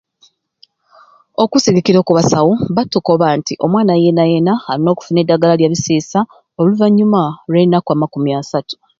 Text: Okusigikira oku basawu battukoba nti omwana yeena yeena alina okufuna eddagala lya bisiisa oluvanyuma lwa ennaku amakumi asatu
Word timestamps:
Okusigikira 1.43 1.97
oku 1.99 2.11
basawu 2.17 2.53
battukoba 2.75 3.25
nti 3.39 3.53
omwana 3.65 3.93
yeena 4.01 4.23
yeena 4.31 4.53
alina 4.71 4.89
okufuna 4.91 5.19
eddagala 5.21 5.57
lya 5.59 5.71
bisiisa 5.73 6.19
oluvanyuma 6.59 7.21
lwa 7.49 7.59
ennaku 7.65 7.89
amakumi 7.91 8.29
asatu 8.41 8.75